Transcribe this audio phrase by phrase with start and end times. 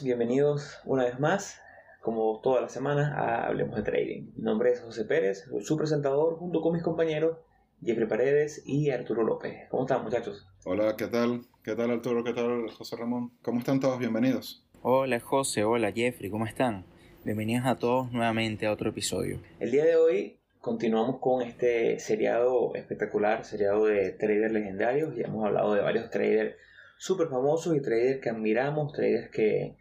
[0.00, 1.60] Bienvenidos una vez más,
[2.00, 4.32] como todas las semanas, a Hablemos de Trading.
[4.36, 7.36] Mi nombre es José Pérez, soy su presentador junto con mis compañeros
[7.84, 9.68] Jeffrey Paredes y Arturo López.
[9.70, 10.48] ¿Cómo están muchachos?
[10.64, 11.42] Hola, ¿qué tal?
[11.62, 12.24] ¿Qué tal Arturo?
[12.24, 13.32] ¿Qué tal José Ramón?
[13.42, 13.98] ¿Cómo están todos?
[13.98, 14.64] Bienvenidos.
[14.80, 16.86] Hola José, hola Jeffrey, ¿cómo están?
[17.24, 19.40] Bienvenidos a todos nuevamente a otro episodio.
[19.60, 25.14] El día de hoy continuamos con este seriado espectacular, seriado de traders legendarios.
[25.14, 26.56] Ya hemos hablado de varios traders
[27.02, 29.76] súper famosos y traders que admiramos, traders que,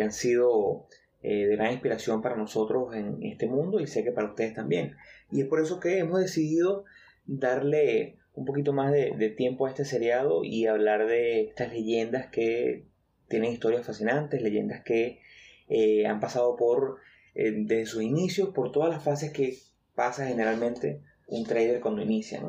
[0.00, 0.86] han sido
[1.22, 4.96] eh, de gran inspiración para nosotros en este mundo y sé que para ustedes también.
[5.30, 6.84] Y es por eso que hemos decidido
[7.26, 12.86] darle un poquito más de, tiempo a este seriado y hablar de estas leyendas que
[13.28, 15.20] tienen historias fascinantes, leyendas que
[15.68, 16.98] eh, han pasado por
[17.34, 19.58] eh, desde sus inicios, por todas las fases que
[19.94, 22.42] pasa generalmente un trader cuando inicia,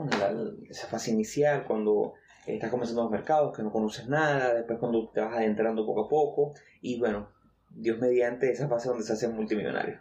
[0.69, 2.13] esa fase inicial, cuando
[2.47, 6.09] estás comenzando los mercados, que no conoces nada, después cuando te vas adentrando poco a
[6.09, 7.29] poco, y bueno,
[7.73, 9.99] Dios mediante esa fase donde se hace multimillonario.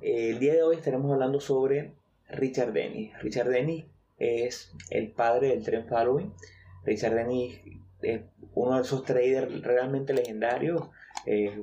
[0.00, 1.92] el día de hoy estaremos hablando sobre
[2.28, 3.12] Richard Dennis.
[3.20, 3.84] Richard Dennis
[4.18, 6.32] es el padre del tren following.
[6.84, 7.60] Richard Dennis
[8.02, 8.22] es
[8.54, 10.88] uno de esos traders realmente legendarios.
[11.26, 11.62] Eh,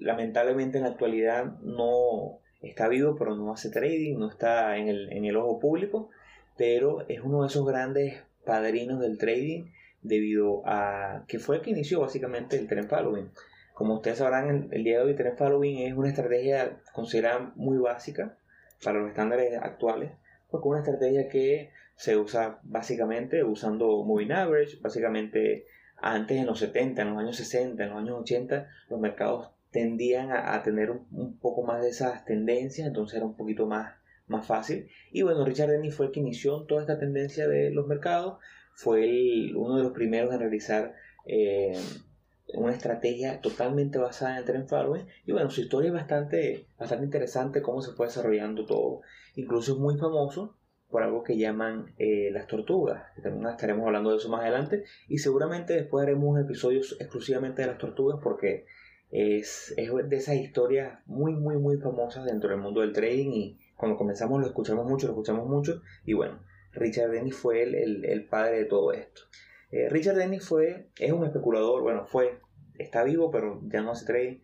[0.00, 5.12] lamentablemente en la actualidad no está vivo, pero no hace trading, no está en el,
[5.12, 6.10] en el ojo público,
[6.56, 9.66] pero es uno de esos grandes padrinos del trading
[10.02, 13.30] debido a que fue el que inició básicamente el trend following.
[13.78, 18.36] Como ustedes sabrán, el día de hoy trend following es una estrategia considerada muy básica
[18.82, 20.10] para los estándares actuales,
[20.50, 26.58] porque es una estrategia que se usa básicamente usando moving average, básicamente antes en los
[26.58, 31.38] 70, en los años 60, en los años 80, los mercados tendían a, tener un,
[31.38, 33.94] poco más de esas tendencias, entonces era un poquito más
[34.26, 34.88] más fácil.
[35.12, 38.40] Y bueno, Richard Dennis fue el que inició toda esta tendencia de los mercados,
[38.74, 40.94] fue uno de los primeros en realizar
[41.26, 41.78] eh,
[42.54, 45.06] una estrategia totalmente basada en el trend following.
[45.26, 49.02] Y bueno, su historia es bastante, bastante interesante, cómo se fue desarrollando todo.
[49.34, 50.56] Incluso es muy famoso
[50.90, 54.84] por algo que llaman eh, las tortugas, también estaremos hablando de eso más adelante.
[55.06, 58.64] Y seguramente después haremos episodios exclusivamente de las tortugas porque
[59.10, 63.58] es, es de esas historias muy, muy, muy famosas dentro del mundo del trading y
[63.76, 66.40] cuando comenzamos lo escuchamos mucho, lo escuchamos mucho y bueno,
[66.72, 69.22] Richard Dennis fue el, el, padre de todo esto.
[69.70, 72.40] Eh, Richard Dennis fue, es un especulador, bueno, fue,
[72.78, 74.38] está vivo pero ya no hace trading,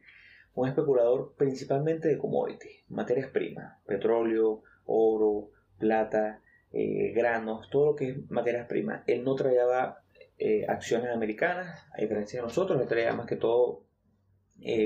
[0.54, 6.42] un especulador principalmente de commodities, materias primas, petróleo, oro, plata,
[6.72, 9.02] eh, granos, todo lo que es materias primas.
[9.06, 9.96] Él no traía
[10.38, 13.82] eh, acciones americanas, a diferencia de nosotros, él traía más que todo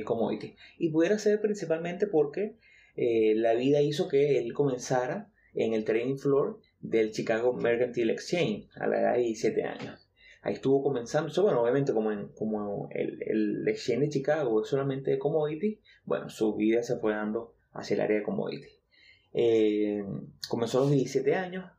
[0.04, 0.56] commodities.
[0.78, 2.56] Y pudiera ser principalmente porque
[2.96, 8.86] la vida hizo que él comenzara en el training floor del Chicago Mercantile Exchange a
[8.86, 10.07] la edad de 17 años.
[10.42, 15.10] Ahí estuvo comenzando, bueno, obviamente como, en, como el, el, Exchange de Chicago es solamente
[15.10, 18.78] de commodities, bueno, su vida se fue dando hacia el área de commodities.
[19.32, 20.04] Eh,
[20.48, 21.70] comenzó a los 17 años,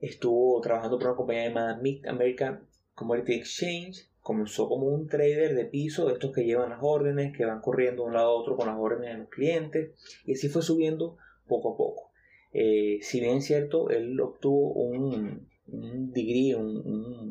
[0.00, 5.64] estuvo trabajando por una compañía llamada Mid American Commodity Exchange, comenzó como un trader de
[5.64, 8.56] piso, de estos que llevan las órdenes, que van corriendo de un lado a otro
[8.56, 9.90] con las órdenes de los clientes,
[10.24, 12.10] y así fue subiendo poco a poco.
[12.52, 17.27] Eh, si bien es cierto, él obtuvo un, degree, un,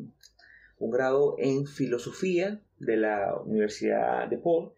[0.80, 4.72] grado en filosofía de la Universidad de Paul,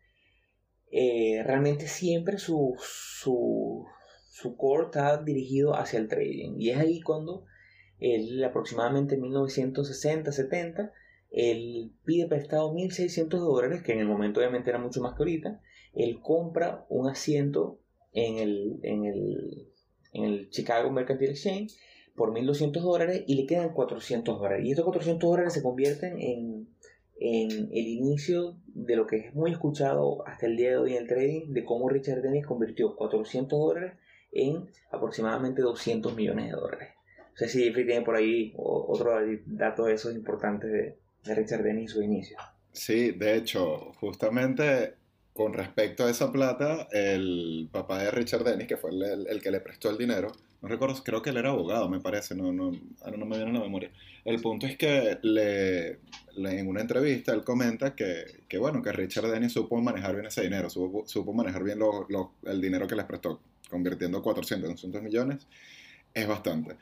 [0.91, 3.87] eh, realmente siempre su, su,
[4.29, 6.57] su core está dirigido hacia el trading.
[6.59, 7.45] Y es ahí cuando
[7.99, 10.93] él aproximadamente en 1960-70
[11.31, 15.61] él pide prestado 1.600 dólares, que en el momento obviamente era mucho más que ahorita.
[15.95, 17.81] Él compra un asiento
[18.13, 19.69] en el, en el,
[20.13, 21.77] en el Chicago Mercantile Exchange
[22.17, 24.65] por 1.200 dólares y le quedan 400 dólares.
[24.67, 26.69] Y estos 400 dólares se convierten en,
[27.19, 31.03] en el inicio de lo que es muy escuchado hasta el día de hoy en
[31.03, 33.93] el trading, de cómo Richard Dennis convirtió 400 dólares
[34.33, 36.89] en aproximadamente 200 millones de dólares.
[37.19, 39.13] No sé si Jeffrey tiene por ahí otro
[39.47, 42.39] dato de esos importantes de, Richard Dennis su inicio.
[42.73, 44.95] Sí, de hecho, justamente
[45.35, 49.61] con respecto a esa plata, el papá de Richard Dennis, que fue el, que le
[49.61, 52.73] prestó el dinero, no recuerdo, creo que él era abogado, me parece, no, no,
[53.03, 53.91] ahora no me viene en la memoria.
[54.25, 56.01] El punto es que le,
[56.37, 60.43] en una entrevista él comenta que, que, bueno, que Richard Dennis supo manejar bien ese
[60.43, 61.79] dinero, supo, supo manejar bien
[62.45, 63.41] el dinero que les prestó,
[63.71, 65.47] convirtiendo 400 en 200 millones,
[66.13, 66.77] es bastante.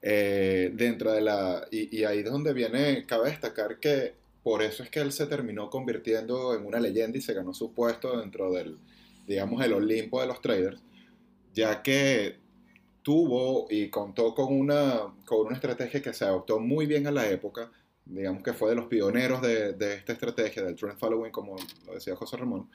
[0.00, 1.66] Eh, dentro de la...
[1.70, 5.68] Y, ahí es donde viene, cabe destacar que por eso es que él se terminó
[5.68, 8.78] convirtiendo en una leyenda y se ganó su puesto dentro del,
[9.26, 10.80] digamos, el Olimpo de los traders,
[11.52, 12.36] ya que
[13.08, 17.26] tuvo y contó con una, con una estrategia que se adoptó muy bien a la
[17.26, 17.72] época,
[18.04, 21.56] digamos que fue de los pioneros de, de esta estrategia del trend following, como
[21.86, 22.68] lo decía José Ramón.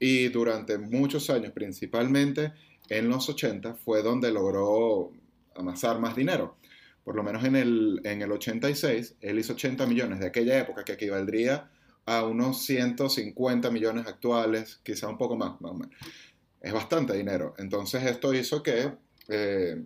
[0.00, 2.54] Y durante muchos años, principalmente
[2.88, 5.12] en los 80, fue donde logró
[5.54, 6.56] amasar más dinero.
[7.04, 10.82] Por lo menos en el, en el 86, él hizo 80 millones de aquella época,
[10.82, 11.70] que equivaldría
[12.04, 15.94] a unos 150 millones actuales, quizá un poco más, más o menos.
[16.60, 17.54] Es bastante dinero.
[17.58, 18.90] Entonces esto hizo que
[19.28, 19.82] eh,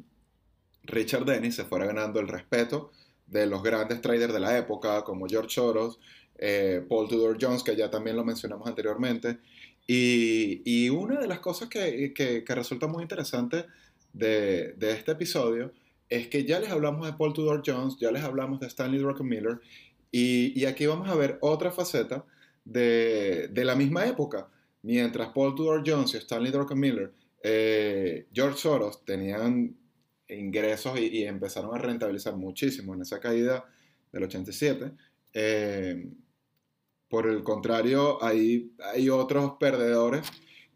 [0.85, 2.91] Richard Dennis se fuera ganando el respeto
[3.27, 5.99] de los grandes traders de la época, como George Soros,
[6.39, 9.39] eh, Paul Tudor Jones, que ya también lo mencionamos anteriormente.
[9.87, 13.67] Y, una de las cosas que, resulta muy interesante
[14.12, 15.73] de, de, este episodio
[16.09, 19.61] es que ya les hablamos de Paul Tudor Jones, ya les hablamos de Stanley Druckenmiller,
[20.11, 22.25] y, y aquí vamos a ver otra faceta
[22.65, 24.49] de, de, la misma época.
[24.83, 27.12] Mientras Paul Tudor Jones y Stanley Druckenmiller,
[27.43, 29.77] eh, George Soros tenían
[30.29, 33.65] ingresos y, empezaron a rentabilizar muchísimo en esa caída
[34.12, 34.93] del 87.
[35.35, 36.09] Eh,
[37.09, 38.71] por el contrario, hay,
[39.11, 40.27] otros perdedores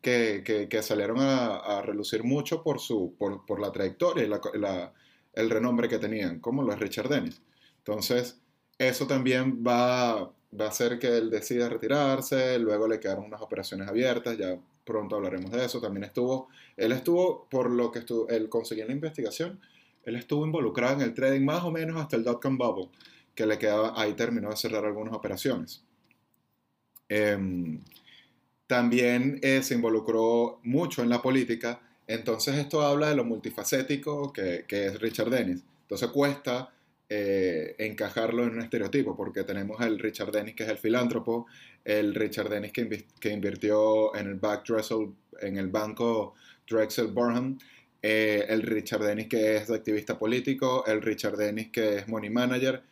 [0.03, 4.31] que, salieron a, relucir mucho por, su, por, la trayectoria y
[5.33, 7.41] el renombre que tenían, como lo es Richard Dennis.
[7.79, 8.41] Entonces,
[8.79, 13.89] eso también va, va a hacer que él decida retirarse, luego le quedaron unas operaciones
[13.89, 15.81] abiertas, ya pronto hablaremos de eso.
[15.81, 19.61] También estuvo, él estuvo, por lo que estuvo, él conseguía en la investigación,
[20.05, 22.89] él estuvo involucrado en el trading más o menos hasta el dot-com bubble,
[23.35, 25.85] que le quedaba, ahí terminó de cerrar algunas operaciones.
[27.09, 27.79] Eh,
[28.67, 34.65] también eh, se involucró mucho en la política, entonces esto habla de lo multifacético que,
[34.67, 35.63] que es Richard Dennis.
[35.83, 36.73] Entonces cuesta
[37.09, 41.47] eh, encajarlo en un estereotipo, porque tenemos el Richard Dennis que es el filántropo,
[41.85, 46.35] el Richard Dennis que, que invirtió en el, back Dressel, en el banco
[46.69, 47.59] Drexel Burnham,
[48.03, 52.83] eh, el Richard Dennis que es activista político, el Richard Dennis que es money manager.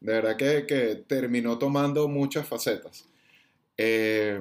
[0.00, 3.08] De verdad que, que terminó tomando muchas facetas.
[3.76, 4.38] Eh,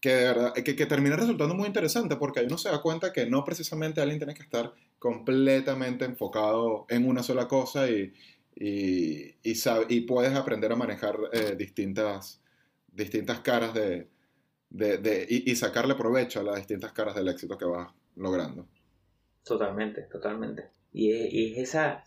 [0.00, 3.26] que, de verdad, que, que, termina resultando muy interesante porque uno se da cuenta que
[3.26, 8.12] no precisamente alguien tiene que estar completamente enfocado en una sola cosa y,
[8.54, 12.40] y, y, sabe, y puedes aprender a manejar eh, distintas,
[12.92, 14.08] distintas caras de,
[14.70, 18.66] de, de y, sacarle provecho a las distintas caras del éxito que vas logrando.
[19.44, 20.70] Totalmente, totalmente.
[20.92, 22.04] Y es, es esa,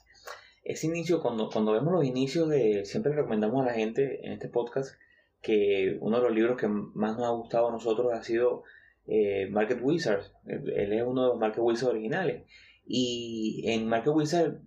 [0.64, 4.48] ese inicio, cuando, cuando vemos los inicios de, siempre recomendamos a la gente en este
[4.48, 4.96] podcast,
[5.42, 8.64] que uno de los libros que más nos ha gustado a nosotros ha sido
[9.08, 10.32] eh, Market Wizards.
[10.46, 12.44] Él es uno de los Market Wizards originales.
[12.86, 14.60] Y en Market Wizards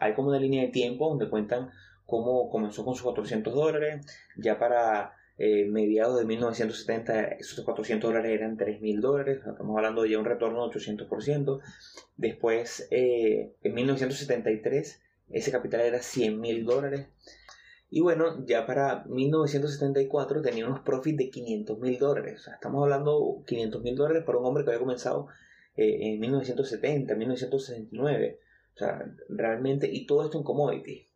[0.00, 1.70] hay como una línea de tiempo donde cuentan
[2.06, 4.06] cómo comenzó con sus 400 dólares.
[4.36, 9.38] Ya para eh, mediados de 1970 esos 400 dólares eran 3.000 dólares.
[9.46, 11.60] Estamos hablando de ya un retorno de 800%.
[12.16, 17.06] Después, eh, en 1973, ese capital era 100.000 dólares.
[17.90, 22.46] Y bueno, ya para 1974 tenía unos profits de 500 mil dólares.
[22.52, 25.28] Estamos hablando 500 mil dólares para un hombre que había comenzado
[25.74, 28.40] eh, en 1970, 1969.
[28.74, 31.06] O sea, realmente, y todo esto en commodity.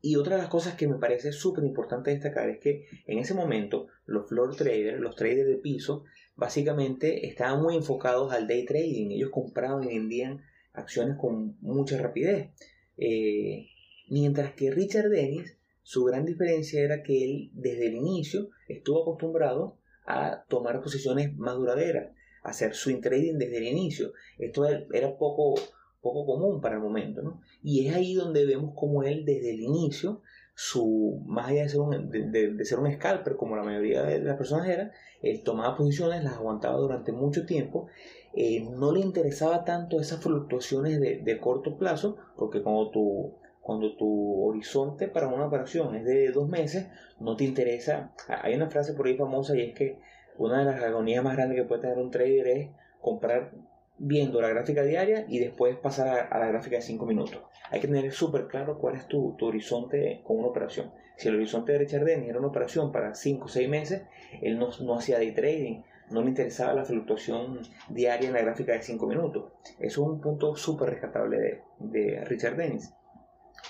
[0.00, 3.34] Y otra de las cosas que me parece súper importante destacar es que en ese
[3.34, 6.04] momento los floor traders, los traders de piso,
[6.36, 9.10] básicamente estaban muy enfocados al day trading.
[9.10, 12.50] Ellos compraban y vendían acciones con mucha rapidez.
[12.96, 13.66] Eh,
[14.08, 15.57] mientras que Richard Dennis
[15.88, 21.54] su gran diferencia era que él desde el inicio estuvo acostumbrado a tomar posiciones más
[21.54, 24.12] duraderas, a hacer swing trading desde el inicio.
[24.36, 25.54] Esto era poco,
[26.02, 27.40] poco común para el momento, ¿no?
[27.62, 30.20] Y es ahí donde vemos como él desde el inicio,
[30.54, 34.36] su, más allá de ser, un, de, ser un scalper, como la mayoría de las
[34.36, 34.92] personas eran,
[35.22, 37.86] él tomaba posiciones, las aguantaba durante mucho tiempo,
[38.34, 43.94] eh, no le interesaba tanto esas fluctuaciones de, de corto plazo, porque cuando tú cuando
[43.96, 46.86] tu horizonte para una operación es de dos meses,
[47.20, 48.14] no te interesa.
[48.26, 49.98] Hay una frase por ahí famosa y es que
[50.38, 52.70] una de las agonías más grandes que puede tener un trader es
[53.02, 53.52] comprar
[53.98, 57.42] viendo la gráfica diaria y después pasar a, la gráfica de 5 minutos.
[57.70, 60.90] Hay que tener súper claro cuál es tu, horizonte con una operación.
[61.18, 64.02] Si el horizonte de Richard Dennis era una operación para 5 o 6 meses,
[64.40, 67.60] él no, no hacía day trading, no le interesaba la fluctuación
[67.90, 69.52] diaria en la gráfica de 5 minutos.
[69.78, 72.94] Eso es un punto súper rescatable de Richard Dennis.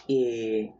[0.08, 0.72] Eh,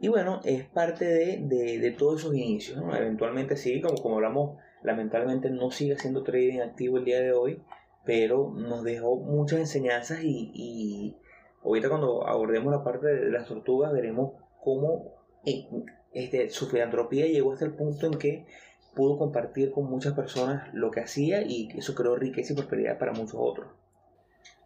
[0.00, 2.82] y bueno, es parte de, de, de todos esos inicios.
[2.96, 7.62] Eventualmente sí, como, como hablamos, lamentablemente no sigue haciendo trading activo el día de hoy,
[8.04, 11.16] pero nos dejó muchas enseñanzas y, y
[11.64, 15.14] ahorita cuando abordemos la parte de las tortugas veremos cómo
[15.44, 15.68] eh,
[16.12, 18.46] este, su filantropía llegó hasta el punto en que
[18.94, 23.12] pudo compartir con muchas personas lo que hacía y eso creó riqueza y prosperidad para
[23.12, 23.68] muchos otros.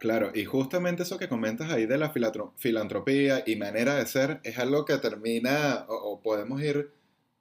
[0.00, 2.10] Claro, y justamente eso que comentas ahí de la
[2.56, 6.90] filantropía y manera de ser es algo que termina o, podemos ir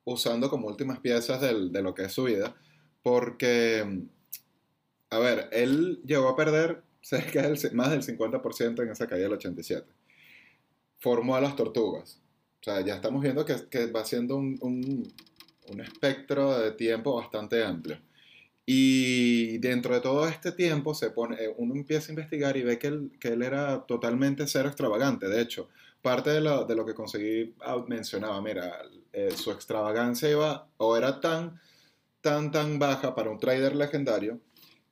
[0.03, 2.53] usando como últimas piezas de lo que es su vida,
[3.01, 4.03] porque,
[5.09, 9.33] a ver, él llegó a perder cerca del, más del 50% en esa caída del
[9.35, 9.87] 87.
[10.97, 12.21] Formó a las tortugas.
[12.59, 15.13] O sea, ya estamos viendo que, va siendo un
[15.79, 18.01] espectro de tiempo bastante amplio.
[18.71, 22.77] Y dentro de todo este tiempo se pone, eh, uno empieza a investigar y ve
[22.77, 25.27] que él, que él era totalmente cero extravagante.
[25.27, 25.69] De hecho,
[26.03, 30.95] parte de lo, de lo que conseguí ah, mencionaba, mira, eh, su extravagancia iba o
[30.95, 31.59] era tan,
[32.21, 34.39] tan, tan baja para un trader legendario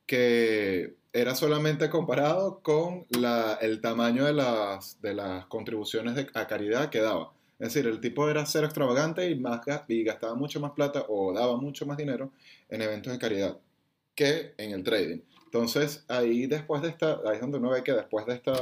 [0.06, 6.48] que era solamente comparado con la, el tamaño de las, de las contribuciones de, a
[6.48, 7.32] caridad que daba.
[7.60, 11.32] Es decir, el tipo era cero extravagante y, más, y gastaba mucho más plata o
[11.32, 12.32] daba mucho más dinero
[12.68, 13.56] en eventos de caridad
[14.18, 15.20] que en el trading.
[15.44, 18.52] Entonces, ahí después de esta, ahí es donde uno ve que después de esta,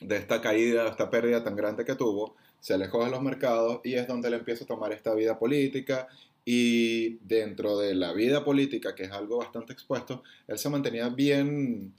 [0.00, 3.94] de esta caída, esta pérdida tan grande que tuvo, se alejó de los mercados y
[3.94, 6.08] es donde él empieza a tomar esta vida política
[6.44, 11.94] y dentro de la vida política, que es algo bastante expuesto, él se mantenía bien,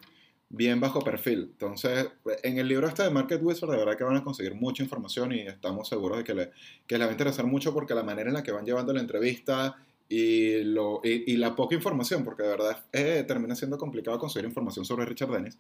[0.50, 1.52] bien bajo perfil.
[1.54, 2.10] Entonces,
[2.44, 5.32] en el libro este de Market Wizard, de verdad que van a conseguir mucha información
[5.32, 6.52] y estamos seguros de que le,
[6.86, 9.00] que le va a interesar mucho porque la manera en la que van llevando la
[9.00, 9.78] entrevista
[10.10, 14.86] y, lo, y, la poca información, porque de verdad eh, termina siendo complicado conseguir información
[14.86, 15.58] sobre Richard Dennis,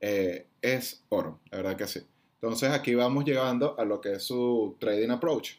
[0.00, 2.00] eh, es oro, la verdad que sí.
[2.34, 5.52] Entonces aquí vamos llegando a lo que es su trading approach,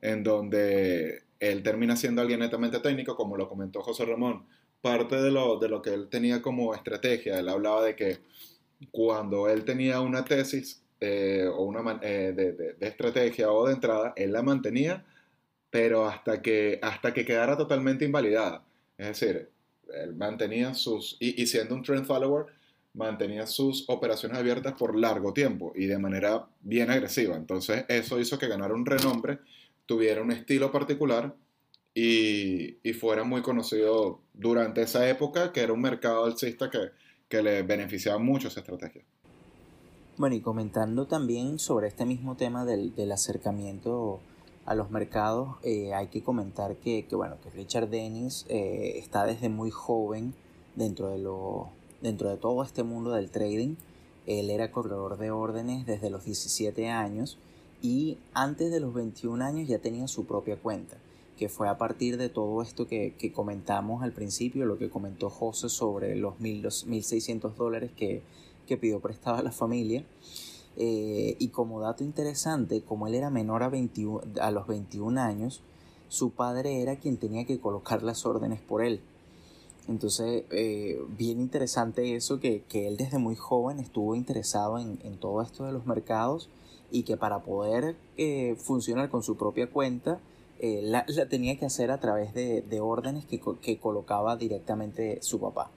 [0.00, 4.46] en donde él termina siendo alguien netamente técnico, como lo comentó José Ramón.
[4.80, 8.18] Parte de lo, de lo que él tenía como estrategia, él hablaba de que
[8.92, 14.12] cuando él tenía una tesis eh, o una de, de, de, estrategia o de entrada,
[14.16, 15.04] él la mantenía
[15.70, 18.64] pero hasta que, hasta que quedara totalmente invalidada.
[18.96, 19.50] Es decir,
[19.92, 22.46] él mantenía sus, y, siendo un trend follower,
[22.94, 27.36] mantenía sus operaciones abiertas por largo tiempo y de manera bien agresiva.
[27.36, 29.38] Entonces eso hizo que ganara un renombre,
[29.86, 31.34] tuviera un estilo particular
[31.94, 36.90] y, y fuera muy conocido durante esa época, que era un mercado alcista que,
[37.28, 39.02] que le beneficiaba mucho esa estrategia.
[40.16, 44.20] Bueno, y comentando también sobre este mismo tema del, del acercamiento
[44.68, 49.48] a los mercados, eh, hay que comentar que, bueno, que Richard Dennis eh, está desde
[49.48, 50.34] muy joven
[50.76, 51.70] dentro de, lo,
[52.02, 53.76] dentro de todo este mundo del trading.
[54.26, 57.38] Él era corredor de órdenes desde los 17 años
[57.80, 60.98] y antes de los 21 años ya tenía su propia cuenta,
[61.38, 65.70] que fue a partir de todo esto que, comentamos al principio, lo que comentó José
[65.70, 68.20] sobre los 1.600 dólares que,
[68.66, 70.04] que pidió prestado a la familia.
[70.80, 75.60] Eh, y como dato interesante, como él era menor a, 21, a los 21 años,
[76.08, 79.00] su padre era quien tenía que colocar las órdenes por él.
[79.88, 85.18] Entonces, eh, bien interesante eso, que, que, él desde muy joven estuvo interesado en, en,
[85.18, 86.48] todo esto de los mercados
[86.92, 90.20] y que para poder eh, funcionar con su propia cuenta,
[90.60, 95.40] la, la, tenía que hacer a través de, de órdenes que, que colocaba directamente su
[95.40, 95.70] papá.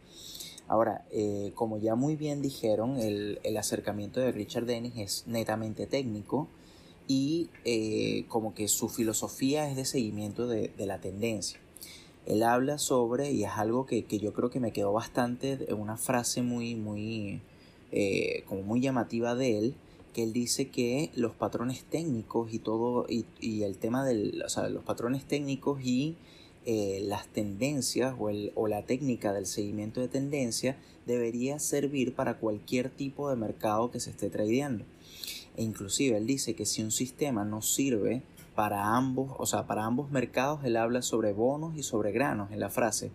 [0.72, 6.48] Ahora, eh, como ya muy bien dijeron, el, acercamiento de Richard Dennis es netamente técnico
[7.10, 11.60] y eh, como que su filosofía es de seguimiento de, la tendencia.
[12.26, 16.42] Él habla sobre, y es algo que, yo creo que me quedó bastante, una frase
[16.42, 17.42] muy, muy,
[17.92, 19.76] eh, como muy llamativa de él,
[20.14, 24.84] que él dice que los patrones técnicos y todo, y, y el tema de los
[24.86, 26.16] patrones técnicos y
[26.66, 30.78] eh, las tendencias o, el, o, la técnica del seguimiento de tendencia
[31.08, 34.86] debería servir para cualquier tipo de mercado que se esté tradeando.
[35.58, 38.22] E inclusive él dice que si un sistema no sirve
[38.54, 42.60] para ambos, o sea, para ambos mercados, él habla sobre bonos y sobre granos en
[42.60, 43.12] la frase,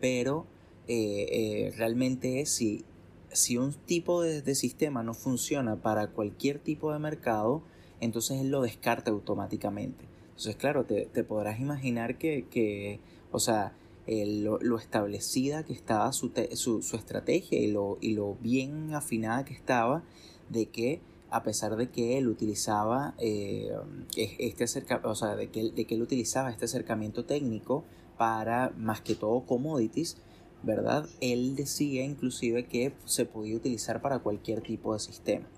[0.00, 0.44] pero
[0.88, 2.84] eh, eh, realmente es si,
[3.32, 7.62] si un tipo de, de sistema no funciona para cualquier tipo de mercado,
[8.00, 10.17] entonces él lo descarta automáticamente.
[10.38, 13.00] Entonces, claro, te, podrás imaginar que,
[13.32, 13.72] o sea,
[14.06, 20.04] lo, establecida que estaba su, su, estrategia y lo, y lo bien afinada que estaba
[20.48, 23.72] de que a pesar de que él utilizaba eh,
[24.16, 24.64] este
[25.02, 27.82] o sea, de que, de que él utilizaba este acercamiento técnico
[28.16, 30.18] para más que todo commodities,
[30.62, 31.08] ¿verdad?
[31.20, 35.48] Él decía inclusive que se podía utilizar para cualquier tipo de sistema.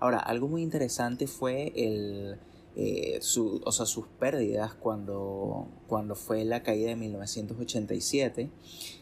[0.00, 2.40] Ahora, algo muy interesante fue el,
[2.78, 8.50] eh, su, o sea, sus pérdidas cuando, cuando fue la caída de 1987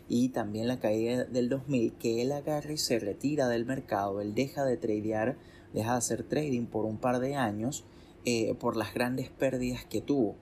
[0.08, 4.32] y también la caída del 2000, que él agarra y se retira del mercado, él
[4.32, 5.38] deja de tradear,
[5.72, 7.84] deja de hacer trading por un par de años
[8.24, 10.36] eh, por las grandes pérdidas que tuvo.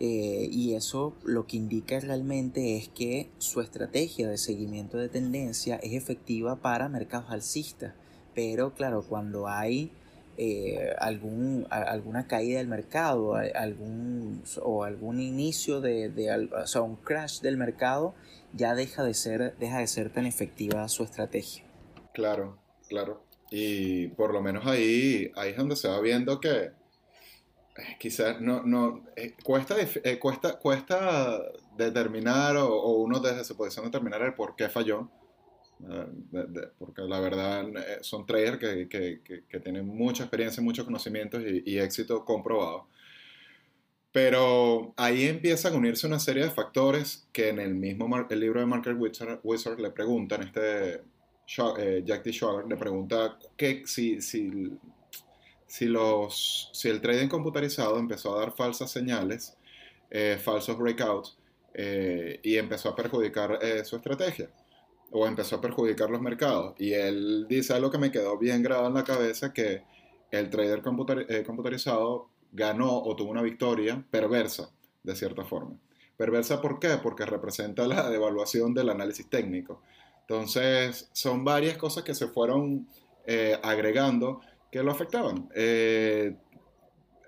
[0.00, 5.76] eh, y eso lo que indica realmente es que su estrategia de seguimiento de tendencia
[5.76, 7.94] es efectiva para mercados alcistas.
[8.34, 9.92] Pero claro, cuando hay
[10.36, 16.96] eh, algún, alguna caída del mercado algún, o algún inicio de, de o sea, un
[16.96, 18.14] crash del mercado,
[18.52, 21.64] ya deja de, ser, deja de ser tan efectiva su estrategia.
[22.12, 23.24] Claro, claro.
[23.50, 26.72] Y por lo menos ahí, ahí es donde se va viendo que
[27.76, 29.76] eh, quizás no, no eh, cuesta,
[30.20, 31.40] cuesta, cuesta
[31.76, 35.08] determinar o, uno desde su posición determinar el por qué falló.
[36.78, 37.66] Porque la verdad
[38.00, 42.86] son traders que, que, que, tienen mucha experiencia, muchos conocimientos y, éxito comprobado.
[44.12, 48.60] Pero ahí empiezan a unirse una serie de factores que en el mismo el libro
[48.60, 51.02] de Market Wizard, Wizard le preguntan, este
[51.46, 52.32] Jack D.
[52.32, 54.70] Schwager le pregunta que si, si
[55.74, 59.56] si, los, si el trading computarizado empezó a dar falsas señales,
[60.08, 61.36] eh, falsos breakouts,
[61.74, 64.48] eh, y empezó a perjudicar eh, su estrategia,
[65.10, 66.74] o empezó a perjudicar los mercados.
[66.78, 69.82] Y él dice algo que me quedó bien grabado en la cabeza, que
[70.30, 74.70] el trader computarizado ganó o tuvo una victoria perversa,
[75.02, 75.76] de cierta forma.
[76.16, 76.98] Perversa, ¿por qué?
[77.02, 79.82] Porque representa la devaluación del análisis técnico.
[80.22, 82.88] Entonces, son varias cosas que se fueron
[83.62, 84.40] agregando
[84.74, 85.48] que lo afectaban.
[85.54, 86.34] Eh,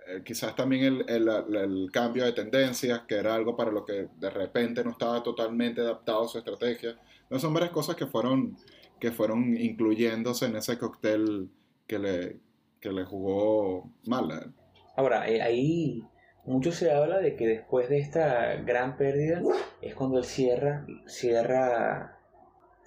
[0.08, 4.82] eh, quizás también el, cambio de tendencias, que era algo para lo que de repente
[4.82, 6.98] no estaba totalmente adaptado a su estrategia.
[7.30, 8.56] No, son varias cosas que fueron,
[9.00, 11.50] que fueron incluyéndose en ese cóctel
[11.86, 12.36] que le,
[12.80, 14.54] que le jugó mal.
[14.96, 16.04] Ahora, eh, ahí
[16.44, 19.42] mucho se habla de que después de esta gran pérdida
[19.82, 22.18] es cuando él cierra, cierra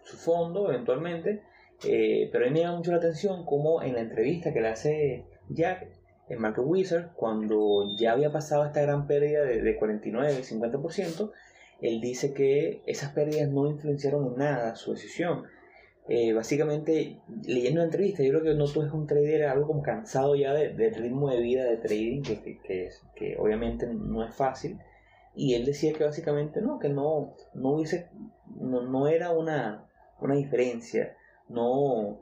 [0.04, 1.44] su fondo eventualmente
[1.86, 4.68] eh, pero a mí me llama mucho la atención como en la entrevista que le
[4.68, 5.88] hace Jack
[6.28, 11.32] en Market Wizard, cuando ya había pasado esta gran pérdida de, de 49, 50%,
[11.82, 15.46] él dice que esas pérdidas no influenciaron en nada su decisión.
[16.08, 19.84] Eh, básicamente, leyendo la entrevista, yo creo que no tú es un trader algo como
[19.84, 24.80] cansado ya del ritmo de vida de trading, que, que, que, obviamente no es fácil.
[25.36, 28.10] Y él decía que básicamente no, que no, no hubiese,
[28.60, 29.88] no, no era una,
[30.20, 31.16] una diferencia
[31.50, 32.20] no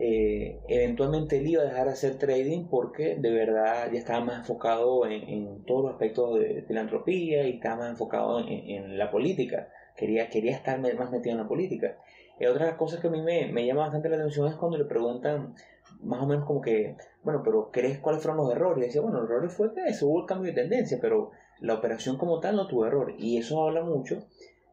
[0.00, 4.38] eh, eventualmente él iba a dejar de hacer trading porque de verdad ya estaba más
[4.38, 9.68] enfocado en, todos los aspectos de filantropía y estaba más enfocado en, la política.
[9.96, 11.96] Quería, quería estar más metido en la política.
[12.38, 14.84] Y otra cosa que a mí me, me, llama bastante la atención es cuando le
[14.84, 15.54] preguntan
[16.02, 18.84] más o menos como que, bueno, pero ¿crees cuáles fueron los errores?
[18.84, 21.74] Y decía, bueno, los errores fue que eso, hubo el cambio de tendencia, pero la
[21.74, 23.14] operación como tal no tuvo error.
[23.18, 24.22] Y eso habla mucho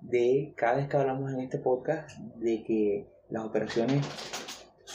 [0.01, 4.05] de cada vez que hablamos en este podcast de que las operaciones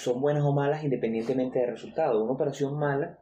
[0.00, 2.22] son buenas o malas independientemente del resultado.
[2.22, 3.18] Una operación mala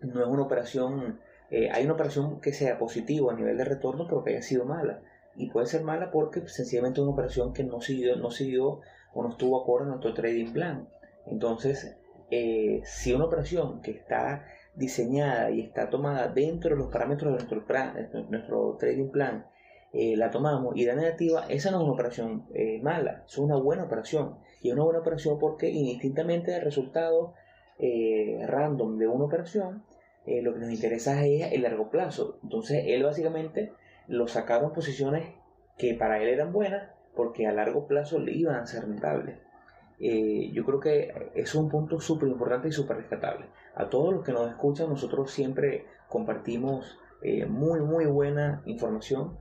[0.00, 1.20] no es una operación,
[1.50, 4.64] eh, hay una operación que sea positiva a nivel de retorno, pero que haya sido
[4.64, 5.00] mala.
[5.36, 8.80] Y puede ser mala porque sencillamente es una operación que no siguió, no siguió
[9.14, 10.88] o no estuvo acorde a nuestro trading plan.
[11.26, 11.96] Entonces,
[12.30, 14.44] eh, si una operación que está
[14.74, 17.94] diseñada y está tomada dentro de los parámetros de nuestro, plan,
[18.30, 19.46] nuestro trading plan
[19.92, 23.56] eh, la tomamos y da negativa, esa no es una operación eh, mala, es una
[23.56, 24.38] buena operación.
[24.62, 27.34] Y una buena operación porque indistintamente del resultado
[27.78, 29.82] eh, random de una operación,
[30.24, 32.38] lo que nos interesa es el largo plazo.
[32.44, 33.72] Entonces él básicamente
[34.06, 35.34] lo sacaron posiciones
[35.76, 39.36] que para él eran buenas porque a largo plazo le iban a ser rentables.
[39.98, 43.46] yo creo que es un punto súper importante y súper rescatable.
[43.74, 47.00] A todos los que nos escuchan, nosotros siempre compartimos
[47.48, 49.36] muy, muy buena información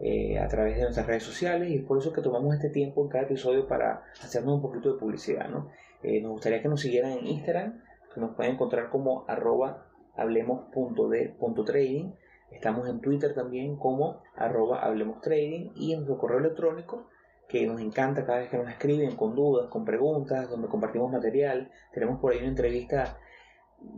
[0.00, 3.08] eh, a través de nuestras redes sociales y por eso que tomamos este tiempo en
[3.08, 5.48] cada episodio para hacernos un poquito de publicidad.
[5.48, 5.70] ¿no?
[6.02, 7.80] Eh, nos gustaría que nos siguieran en Instagram,
[8.12, 12.12] que nos pueden encontrar como arroba hablemos.de.trading.
[12.50, 17.08] Estamos en Twitter también como arroba hablemos trading y en nuestro correo electrónico
[17.48, 21.70] que nos encanta cada vez que nos escriben con dudas, con preguntas, donde compartimos material.
[21.92, 23.18] Tenemos por ahí una entrevista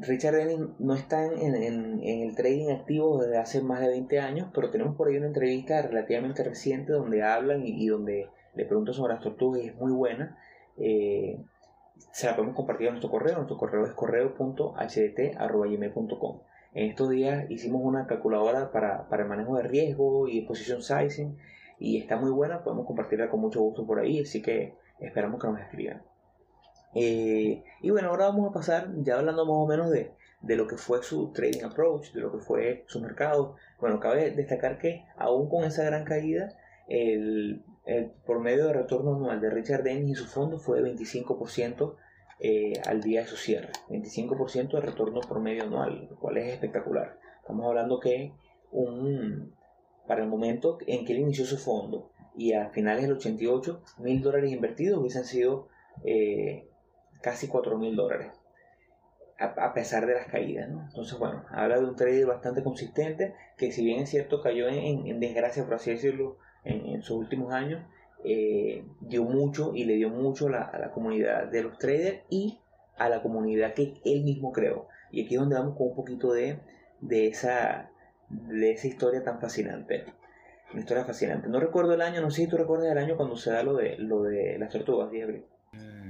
[0.00, 1.54] Richard Denning no está en,
[2.02, 5.82] el trading activo desde hace más de 20 años, pero tenemos por ahí una entrevista
[5.82, 10.38] relativamente reciente donde hablan y, donde le pregunto sobre las tortugas y es muy buena.
[10.76, 11.40] Eh,
[12.12, 13.36] se la podemos compartir en nuestro correo.
[13.36, 14.76] Nuestro correo es correo.hdt.com.
[16.74, 21.38] En estos días hicimos una calculadora para, para el manejo de riesgo y position sizing
[21.78, 22.62] y está muy buena.
[22.62, 26.02] Podemos compartirla con mucho gusto por ahí, así que esperamos que nos escriban.
[26.98, 30.66] Eh, y bueno, ahora vamos a pasar, ya hablando más o menos de, de, lo
[30.66, 33.56] que fue su trading approach, de lo que fue su mercado.
[33.78, 36.56] Bueno, cabe destacar que aún con esa gran caída,
[36.88, 41.96] el, el promedio de retorno anual de Richard Dennis y su fondo fue de 25%
[42.40, 43.72] eh, al día de su cierre.
[43.90, 47.18] 25% de retorno promedio anual, lo cual es espectacular.
[47.40, 48.32] Estamos hablando que
[48.72, 49.54] un,
[50.06, 54.22] para el momento en que él inició su fondo y a finales del 88, mil
[54.22, 55.68] dólares invertidos hubiesen sido
[56.04, 56.68] eh,
[57.22, 58.32] casi cuatro mil dólares,
[59.38, 60.68] a, pesar de las caídas.
[60.68, 60.82] ¿no?
[60.88, 65.20] Entonces, bueno, habla de un trader bastante consistente que si bien es cierto cayó en,
[65.20, 67.84] desgracia, por así decirlo, en, sus últimos años,
[68.24, 72.58] eh, dio mucho y le dio mucho a la comunidad de los traders y
[72.96, 74.88] a la comunidad que él mismo creó.
[75.10, 76.58] Y aquí es donde vamos con un poquito de,
[77.00, 77.90] de, esa,
[78.28, 80.04] de esa historia tan fascinante.
[80.72, 81.48] Una historia fascinante.
[81.48, 83.74] No recuerdo el año, no sé si tú recuerdas el año cuando se da lo
[83.74, 85.10] de, lo de las tortugas,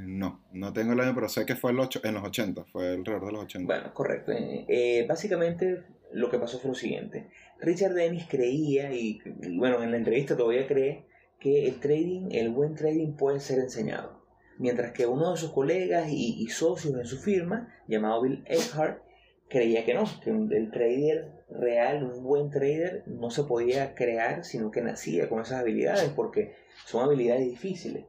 [0.07, 3.27] no, no tengo el año, pero sé que fue el en los 80, fue alrededor
[3.27, 3.67] de los 80.
[3.67, 4.33] Bueno, correcto.
[4.33, 7.29] Eh, básicamente lo que pasó fue lo siguiente.
[7.61, 9.21] Richard Dennis creía, y,
[9.57, 11.07] bueno, en la entrevista todavía cree,
[11.41, 14.25] que el trading, el buen trading puede ser enseñado.
[14.59, 19.03] Mientras que uno de sus colegas y, y socios en su firma, llamado Bill Eckhart,
[19.49, 24.71] creía que no, que el trader real, un buen trader, no se podía crear, sino
[24.71, 26.55] que nacía con esas habilidades, porque
[26.87, 28.07] son habilidades difíciles.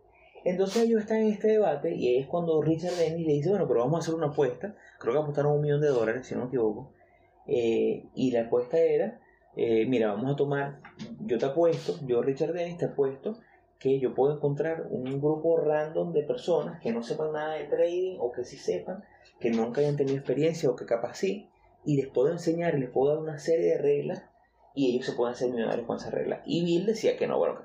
[0.47, 3.81] Entonces ellos están en este debate y es cuando Richard Dennis le dice, bueno, pero
[3.81, 6.47] vamos a hacer una apuesta, creo que apostaron un millón de dólares, si no me
[6.47, 6.93] equivoco,
[7.47, 9.19] eh, y la apuesta era,
[9.57, 10.79] eh, mira, vamos a tomar,
[11.19, 13.39] yo te apuesto, yo Richard Dennis te apuesto
[13.77, 18.15] que yo puedo encontrar un grupo random de personas que no sepan nada de trading
[18.21, 19.03] o que sí sepan,
[19.41, 21.49] que nunca hayan tenido experiencia o que capaz sí,
[21.83, 24.23] y les puedo enseñar les puedo dar una serie de reglas
[24.73, 26.39] y ellos se pueden hacer millonarios con esas reglas.
[26.45, 27.59] Y Bill decía que no, bueno,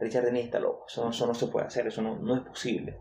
[0.00, 2.98] Richard Dennis está loco, eso no, no se puede hacer, eso no, no es posible.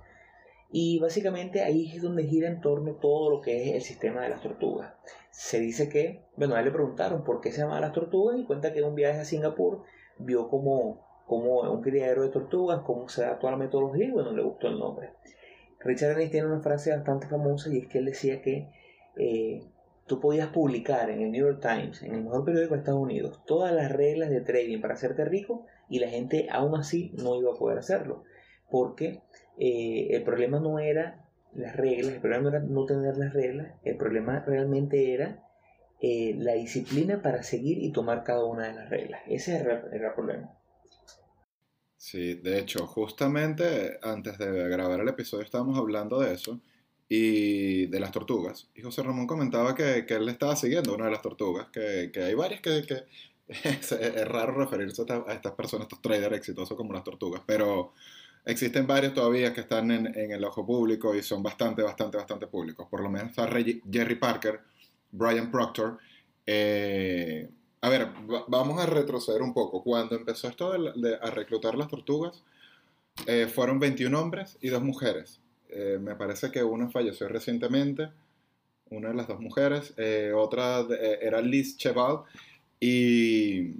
[0.70, 4.30] Y básicamente ahí es donde gira en torno todo lo que es el sistema de
[4.30, 4.94] las tortugas.
[5.30, 8.46] Se dice que, bueno, a él le preguntaron por qué se llama las tortugas y
[8.46, 9.84] cuenta que en un viaje a Singapur
[10.18, 14.34] vio como, como un criadero de tortugas, cómo se da toda la metodología y bueno,
[14.34, 15.12] le gustó el nombre.
[15.80, 18.70] Richard Dennis tiene una frase bastante famosa y es que él decía que
[19.16, 19.64] eh,
[20.06, 23.42] tú podías publicar en el New York Times, en el mejor periódico de Estados Unidos,
[23.46, 27.52] todas las reglas de trading para hacerte rico y la gente aún así no iba
[27.52, 28.24] a poder hacerlo.
[28.70, 29.22] Porque
[29.58, 33.74] eh, el problema no era las reglas, el problema no era no tener las reglas,
[33.84, 35.44] el problema realmente era
[36.02, 39.22] eh, la disciplina para seguir y tomar cada una de las reglas.
[39.28, 40.54] Ese era el problema.
[41.96, 46.62] Sí, de hecho, justamente antes de grabar el episodio estábamos hablando de eso
[47.10, 48.70] y de las tortugas.
[48.76, 52.22] Y José Ramón comentaba que, que él estaba siguiendo una de las tortugas, que, que
[52.22, 53.06] hay varias que, que
[53.64, 57.94] es, raro referirse a, estas personas, estos traders exitosos como las tortugas, pero
[58.46, 62.48] existen varios todavía que están en, en, el ojo público y son bastante, bastante, bastante
[62.48, 62.88] públicos.
[62.90, 64.60] Por lo menos está Jerry Parker,
[65.12, 65.98] Brian Proctor.
[66.46, 67.50] Eh,
[67.82, 68.10] a ver,
[68.48, 69.84] vamos a retroceder un poco.
[69.84, 72.44] Cuando empezó esto de, a reclutar las tortugas,
[73.26, 75.40] eh, fueron 21 hombres y dos mujeres.
[75.70, 78.10] Eh, me parece que uno falleció recientemente,
[78.90, 82.22] una de las dos mujeres, eh, otra eh, era Liz Cheval,
[82.80, 83.74] y,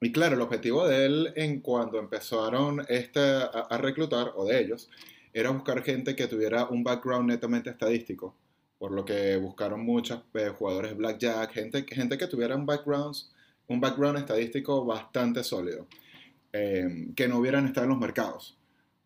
[0.00, 4.90] y, claro, el objetivo de él en cuando empezaron este, a, reclutar, o de ellos,
[5.32, 8.34] era buscar gente que tuviera un background netamente estadístico,
[8.78, 10.20] por lo que buscaron muchos
[10.58, 13.16] jugadores blackjack, gente, gente que tuviera un background,
[13.68, 15.86] un background estadístico bastante sólido,
[16.52, 18.56] que no hubieran estado en los mercados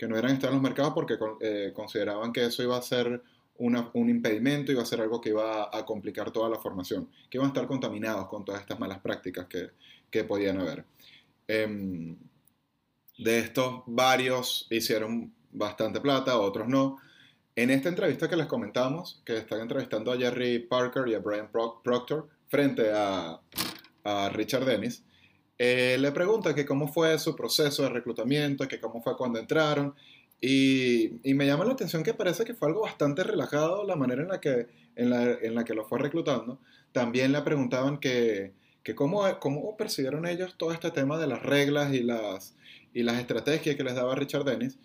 [0.00, 3.22] que no hubieran estado en los mercados porque eh, consideraban que eso iba a ser
[3.60, 7.46] un impedimento, iba a ser algo que iba a, complicar toda la formación, que iban
[7.46, 9.70] a estar contaminados con todas estas malas prácticas que,
[10.10, 10.84] que podían haber.
[11.46, 12.16] Em,
[13.18, 16.98] de estos, varios hicieron bastante plata, otros no.
[17.54, 21.50] En esta entrevista que les comentamos, que están entrevistando a Jerry Parker y a Brian
[21.50, 23.40] Proctor frente a,
[24.04, 25.04] a Richard Dennis,
[25.58, 29.94] eh, le pregunta que cómo fue su proceso de reclutamiento, que cómo fue cuando entraron.
[30.40, 34.28] Y, me llama la atención que parece que fue algo bastante relajado la manera en
[34.28, 36.60] la que, en la, en la que lo fue reclutando.
[36.92, 41.92] También le preguntaban que, que cómo, cómo percibieron ellos todo este tema de las reglas
[41.92, 42.56] y las,
[42.94, 44.78] y las estrategias que les daba Richard Dennis.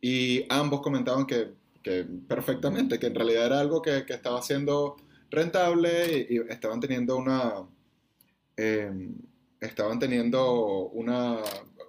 [0.00, 1.50] Y ambos comentaban que,
[1.82, 4.96] que perfectamente, que en realidad era algo que, que estaba siendo
[5.30, 7.66] rentable y, estaban teniendo una...
[8.56, 8.90] Eh,
[9.60, 10.90] estaban teniendo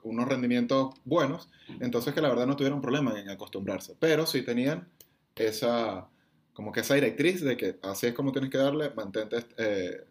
[0.03, 4.87] unos rendimientos buenos, entonces que la verdad no tuvieron problema en acostumbrarse, pero sí tenían
[5.35, 6.07] esa,
[6.53, 10.05] como que esa directriz de que así es como tienes que darle, mantente, eh,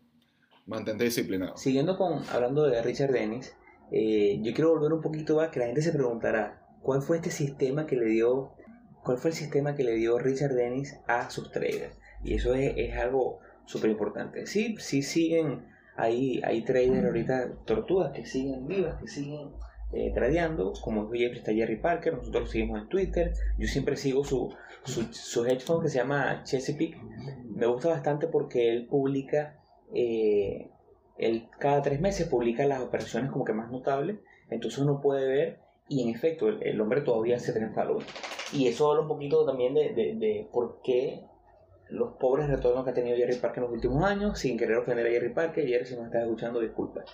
[0.66, 1.56] mantente disciplinado.
[1.56, 3.54] Siguiendo con, hablando de Richard Dennis,
[3.92, 7.30] eh, yo quiero volver un poquito a que la gente se preguntará, ¿cuál fue este
[7.30, 8.52] sistema que le dio,
[9.02, 11.96] cuál fue el sistema que le dio Richard Dennis a sus traders?
[12.22, 14.46] Y eso es, es algo súper importante.
[14.46, 19.50] Sí, sí siguen hay, hay traders ahorita, tortugas que siguen vivas, que siguen
[19.92, 24.24] eh, tradeando, como Jeffrey está Jerry Parker, nosotros lo seguimos en Twitter, yo siempre sigo
[24.24, 26.96] su, su, hedge fund que se llama Chesapeake,
[27.48, 29.60] me gusta bastante porque él publica,
[29.92, 30.70] eh,
[31.18, 35.58] él cada tres meses publica las operaciones como que más notables, entonces uno puede ver
[35.88, 37.84] y en efecto el, hombre todavía se triunfa
[38.52, 41.24] Y eso habla un poquito también de, de, de, por qué
[41.88, 45.04] los pobres retornos que ha tenido Jerry Parker en los últimos años, sin querer ofender
[45.06, 47.04] a Jerry Parker, Jerry si nos estás escuchando, disculpa.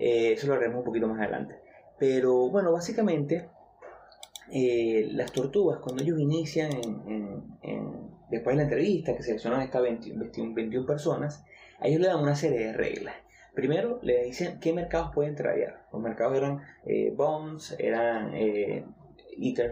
[0.00, 1.67] Eh, eso lo haremos un poquito más adelante.
[1.98, 3.48] Pero bueno, básicamente
[4.52, 10.54] eh, las tortugas cuando ellos inician en, después de la entrevista que seleccionan estas 21,
[10.54, 11.44] 21 personas,
[11.80, 13.14] a ellos le dan una serie de reglas.
[13.54, 15.74] Primero le dicen qué mercados pueden traer.
[15.92, 18.84] Los mercados eran eh, bonds, eran eh,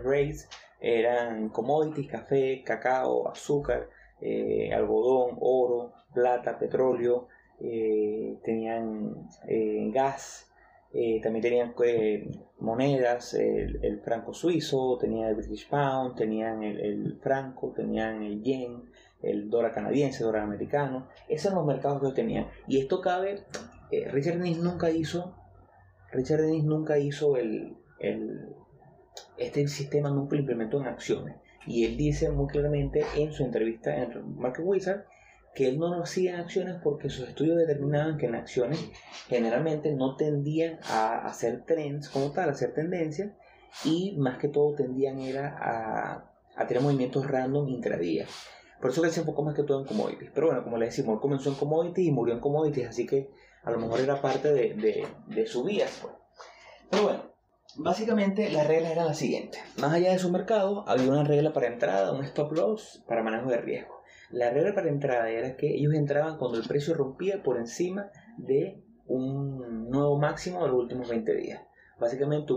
[0.03, 0.49] rates,
[0.81, 3.89] eran commodities, café, cacao, azúcar,
[4.21, 7.29] eh, algodón, oro, plata, petróleo,
[7.61, 9.29] eh, tenían
[9.93, 10.46] gas,
[11.23, 11.75] también tenían
[12.59, 18.83] monedas, el, franco suizo, tenían el British Pound, tenían el, el franco, tenían el yen,
[19.23, 21.09] el dólar canadiense, el dólar americano.
[21.29, 22.47] Esos eran los mercados que tenían.
[22.67, 23.45] Y esto cabe
[23.91, 25.35] eh, Richard Dennis nunca hizo,
[26.13, 27.77] Richard Dennis nunca hizo el,
[29.37, 31.37] este sistema, nunca lo implementó en acciones.
[31.67, 35.05] Y él dice muy claramente en su entrevista en Market Wizard
[35.57, 38.79] que él no lo hacía en acciones porque sus estudios determinaban que en acciones
[39.27, 43.33] generalmente no tendían a hacer trends como tal, a hacer tendencias,
[43.83, 48.27] y más que todo tendían era a, a tener movimientos random intradía.
[48.83, 50.31] Por eso que él se enfocó más que todo en commodities.
[50.35, 53.31] Pero bueno, como le decimos, él comenzó en commodities y murió en commodities, así que
[53.65, 55.87] a lo mejor era parte de, su vida.
[56.03, 56.13] Pues.
[56.91, 57.23] Pero bueno,
[57.77, 59.63] básicamente las reglas eran las siguientes.
[59.79, 63.49] Más allá de su mercado, había una regla para entrada, un stop loss para manejo
[63.49, 63.96] de riesgo.
[64.31, 68.83] La regla para entrada era que ellos entraban cuando el precio rompía por encima de
[69.07, 71.63] un nuevo máximo de los últimos 20 días.
[71.99, 72.53] Básicamente,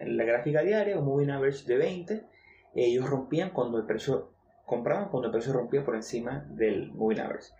[0.00, 2.26] en la gráfica diaria, un moving average de 20,
[2.74, 4.30] ellos rompían cuando el precio
[4.66, 7.52] compraban cuando el precio rompía por encima del moving average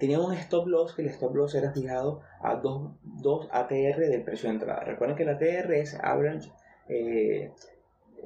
[0.00, 4.48] tenía un stop loss que el stop loss era fijado a 2, ATR del precio
[4.48, 4.82] de entrada.
[4.82, 6.50] Recuerden que el ATR es Average
[6.88, 7.52] eh,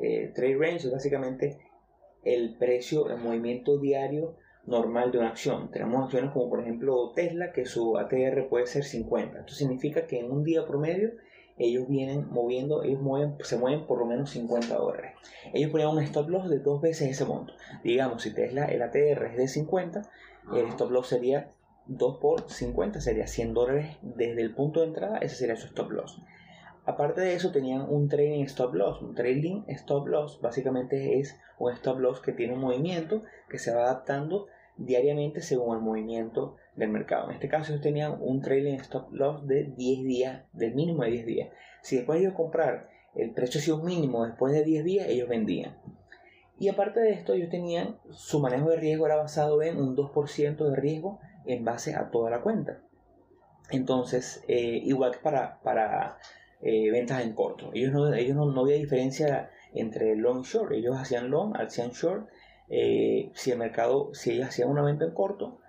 [0.00, 1.58] eh, Trade Range, es básicamente
[2.22, 4.36] el precio, el movimiento diario
[4.66, 5.70] normal de una acción.
[5.70, 9.40] Tenemos acciones como por ejemplo Tesla, que su ATR puede ser 50.
[9.40, 11.12] Esto significa que en un día promedio
[11.57, 15.12] ellos vienen moviendo, ellos mueven, se mueven por lo menos 50 dólares.
[15.53, 17.53] Ellos ponían un stop loss de dos veces ese monto.
[17.85, 20.03] Digamos, si Tesla, el ATR es de 50,
[20.55, 21.53] el stop loss sería
[21.87, 25.90] 2 por 50 sería 100 dólares desde el punto de entrada, ese sería su stop
[25.90, 26.22] loss.
[26.87, 29.00] Aparte de eso tenían un trading stop loss.
[29.00, 33.74] Un trading stop loss básicamente es un stop loss que tiene un movimiento que se
[33.74, 37.28] va adaptando diariamente según el movimiento del mercado.
[37.28, 41.10] En este caso ellos tenían un trading stop loss de 10 días, del mínimo de
[41.10, 41.48] 10 días.
[41.82, 45.28] Si después de ellos comprar el precio si un mínimo después de 10 días, ellos
[45.28, 45.76] vendían.
[46.58, 50.70] Y aparte de esto, ellos tenían su manejo de riesgo era basado en un 2%
[50.70, 52.80] de riesgo en base a toda la cuenta.
[53.70, 56.18] Entonces, eh, igual que para, para
[56.60, 57.70] eh, ventas en corto.
[57.74, 60.72] Ellos, no, ellos no, había diferencia entre long y short.
[60.72, 62.28] Ellos hacían long, hacían short.
[62.76, 65.60] Eh, si el mercado, si ellos hacían una venta en corto,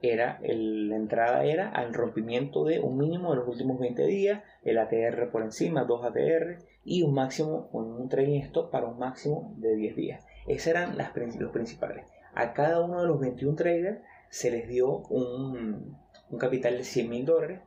[0.00, 4.78] era la entrada era al rompimiento de un mínimo de los últimos 20 días, el
[4.78, 9.74] ATR por encima, 2 ATR y un máximo, un trading stop para un máximo de
[9.74, 10.24] 10 días.
[10.46, 12.04] Esos eran los principales.
[12.32, 13.98] A cada uno de los 21 traders
[14.30, 15.96] se les dio un,
[16.38, 17.60] capital de 100 mil dólares.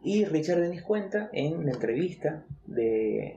[0.00, 3.36] Y Richard Dennis cuenta en la entrevista de,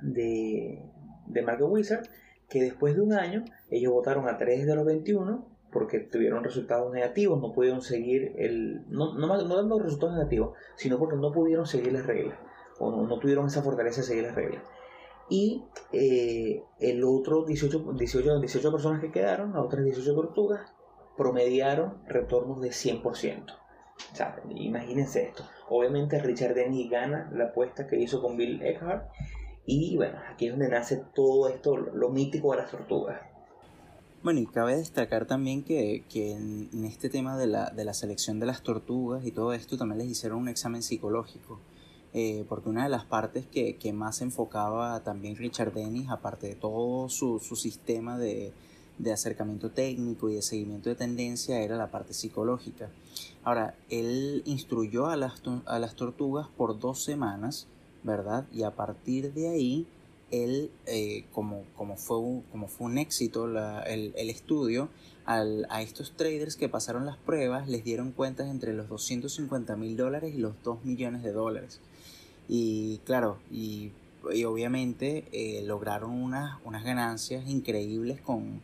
[0.00, 0.82] de,
[1.26, 2.08] de Market Wizard
[2.52, 6.92] que después de un año ellos votaron a 3 de los 21 porque tuvieron resultados
[6.92, 8.84] negativos, no pudieron seguir el.
[8.90, 12.38] No, no, no dando resultados negativos, sino porque no pudieron seguir las reglas,
[12.78, 14.62] o no, tuvieron esa fortaleza de seguir las reglas.
[15.30, 20.60] Y eh, el otro 18, 18, 18 personas que quedaron, las otras 18 tortugas,
[21.16, 23.02] promediaron retornos de 100%.
[24.12, 25.44] O sea, imagínense esto.
[25.70, 29.08] Obviamente Richard Denny gana la apuesta que hizo con Bill Eckhart.
[29.66, 33.20] Y bueno, aquí es donde nace todo esto, lo mítico de las tortugas.
[34.22, 38.46] Bueno, y cabe destacar también que, en, este tema de la, de la, selección de
[38.46, 41.60] las tortugas y todo esto también les hicieron un examen psicológico.
[42.14, 46.54] Eh, porque una de las partes que, que, más enfocaba también Richard Dennis, aparte de
[46.54, 48.52] todo su, su sistema de,
[48.98, 52.90] de acercamiento técnico y de seguimiento de tendencia era la parte psicológica.
[53.42, 57.66] Ahora, él instruyó a las, a las tortugas por dos semanas,
[58.02, 58.46] ¿verdad?
[58.52, 59.86] Y a partir de ahí,
[60.30, 64.88] él, eh, como, como, fue un, como fue un éxito el, estudio,
[65.24, 70.34] a estos traders que pasaron las pruebas les dieron cuentas entre los 250 mil dólares
[70.34, 71.80] y los 2 millones de dólares.
[72.48, 73.92] Y claro, y,
[74.46, 78.62] obviamente eh, lograron unas, unas ganancias increíbles con,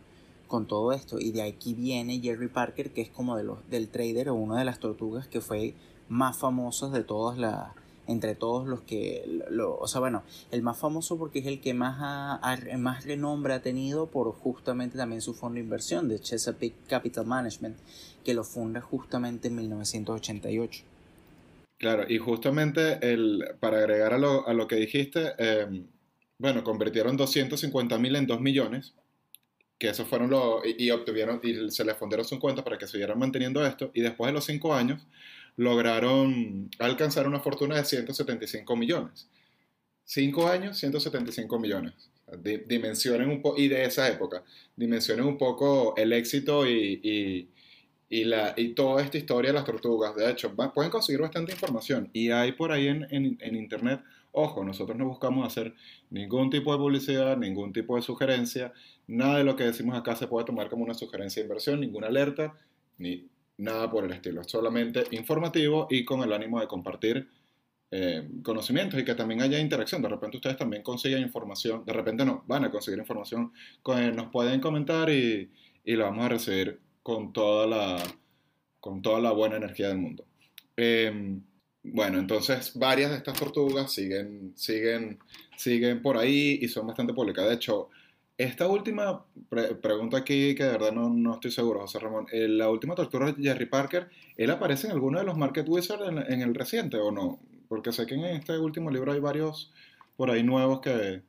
[0.48, 1.20] con todo esto.
[1.20, 4.59] Y de aquí viene Jerry Parker, que es como de los, del trader o una
[4.59, 5.74] de las tortugas que fue
[6.09, 7.72] más famosos de todas las
[8.09, 11.75] entre todos los que, lo, o sea, bueno, el más famoso porque es el que
[11.75, 16.87] más, ha, más renombre ha tenido por justamente también su fondo de inversión de Chesapeake
[16.88, 17.77] Capital Management,
[18.25, 20.83] que lo funda justamente en 1988.
[21.79, 25.87] Claro, y justamente el, para agregar a lo, a lo que dijiste, em,
[26.38, 28.94] bueno, convirtieron 250 mil en 2 millones,
[29.79, 33.64] que esos fueron los, y, obtuvieron, y se les fundaron 50 para que siguieran manteniendo
[33.64, 35.07] esto, y después de los 5 años,
[35.59, 39.29] lograron alcanzar una fortuna de 175 millones.
[40.05, 41.94] Cinco años, 175 millones.
[42.66, 44.44] Dimensionen un poco, y de esa época,
[44.77, 47.51] dimensionen un poco el éxito y,
[48.09, 50.14] y, la, y toda esta historia de las tortugas.
[50.14, 52.09] De hecho, pueden conseguir bastante información.
[52.12, 55.75] Y hay por ahí en, en, en internet, ojo, nosotros no buscamos hacer
[56.09, 58.73] ningún tipo de publicidad, ningún tipo de sugerencia.
[59.09, 62.07] Nada de lo que decimos acá se puede tomar como una sugerencia de inversión, ninguna
[62.07, 62.55] alerta,
[62.97, 63.27] ni
[63.59, 67.29] nada por el estilo, es solamente informativo y con el ánimo de compartir
[67.90, 70.03] eh, conocimientos y que también haya interacción.
[70.03, 73.53] De repente ustedes también consiguen información, de repente no, van a conseguir información,
[74.14, 75.51] nos pueden comentar y,
[75.85, 78.03] y la vamos a recibir con toda la,
[78.81, 80.25] con toda la buena energía del mundo.
[80.77, 81.42] Em,
[81.83, 85.18] bueno, entonces varias de estas tortugas siguen, siguen,
[85.57, 87.49] siguen por ahí y son bastante públicas.
[87.49, 87.88] De hecho,
[88.38, 89.24] esta última
[89.83, 92.27] pregunta aquí, que de verdad no, no estoy seguro, José Ramón.
[92.31, 96.05] Eh, la última tortura de Jerry Parker, ¿él aparece en alguno de los Market Wizards
[96.07, 97.40] en, el reciente o no?
[97.68, 99.72] Porque sé que en este último libro hay varios
[100.16, 101.22] por ahí nuevos que,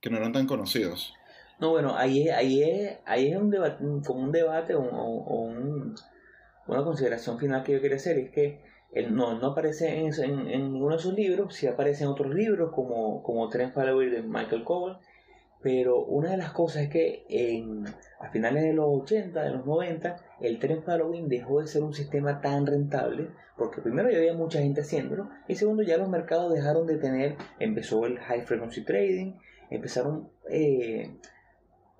[0.00, 1.12] que no eran tan conocidos.
[1.58, 5.96] No, bueno, ahí, ahí, es, ahí es un debate, un debate o, un,
[6.68, 8.18] una consideración final que yo quería hacer.
[8.18, 8.60] Es que
[8.92, 12.70] él no, no aparece en, en, ninguno de sus libros, sí aparece en otros libros
[12.72, 14.98] como, como Trent Follower de Michael Cole
[15.62, 17.84] pero una de las cosas es que en,
[18.20, 21.94] a finales de los 80, de los 90, el tren following dejó de ser un
[21.94, 26.52] sistema tan rentable, porque primero ya había mucha gente haciéndolo, y segundo ya los mercados
[26.52, 29.34] dejaron de tener, empezó el high frequency trading,
[29.70, 31.16] empezaron, eh,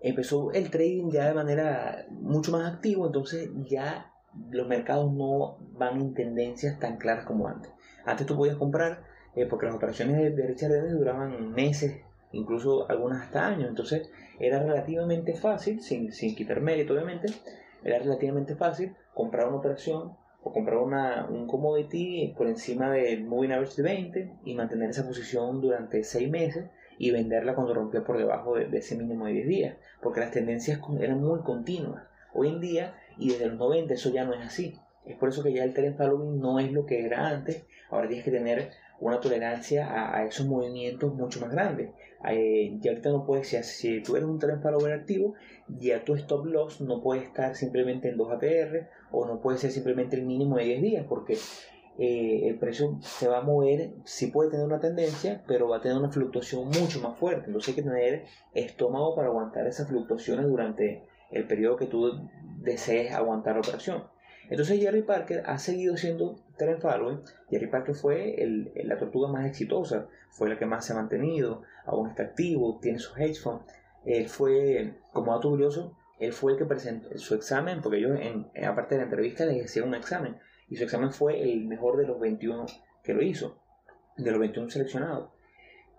[0.01, 4.13] empezó el trading ya de manera mucho más activo, entonces ya
[4.51, 7.71] los mercados no van en tendencias tan claras como antes.
[8.05, 9.05] Antes tú podías comprar,
[9.37, 12.01] eh, porque las operaciones de, de Richard duraban meses,
[12.33, 13.69] incluso algunas hasta años.
[13.69, 17.29] Entonces era relativamente fácil, sin, sin quitar mérito obviamente,
[17.85, 23.53] era relativamente fácil comprar una operación o comprar una, un commodity por encima del moving
[23.53, 26.65] average de 20 y mantener esa posición durante 6 meses
[26.99, 30.81] y venderla cuando rompía por debajo de, ese mínimo de 10 días, porque las tendencias
[31.01, 32.05] eran muy continuas.
[32.35, 34.79] Hoy en día, y desde los 90, eso ya no es así.
[35.05, 37.65] Es por eso que ya el trend following no es lo que era antes.
[37.91, 38.71] Ahora tienes que tener
[39.03, 41.91] una tolerancia a, esos movimientos mucho más grandes.
[42.31, 45.35] Eh, ya ahorita no puedes, si, si tú eres un trend follower activo,
[45.69, 49.73] ya tu stop loss no puede estar simplemente en 2 ATR o no puede ser
[49.73, 51.37] simplemente el mínimo de 10 días porque
[51.99, 55.81] eh, el precio se va a mover, sí puede tener una tendencia, pero va a
[55.81, 57.47] tener una fluctuación mucho más fuerte.
[57.47, 62.29] Entonces hay que tener estómago para aguantar esas fluctuaciones durante el periodo que tú
[62.61, 64.05] desees aguantar la operación.
[64.49, 67.23] Entonces Jerry Parker ha seguido siendo trend following.
[67.51, 68.37] Jerry Parker fue
[68.85, 72.99] la tortuga más exitosa, fue la que más se ha mantenido, aún está activo, tiene
[72.99, 73.61] su hedge fund.
[74.05, 78.51] Él fue, como dato curioso, él fue el que presentó su examen, porque ellos, en,
[78.65, 80.37] aparte de la entrevista, les hicieron un examen.
[80.69, 82.67] Y su examen fue el mejor de los 21
[83.03, 83.59] que lo hizo,
[84.17, 85.31] de los 21 seleccionados.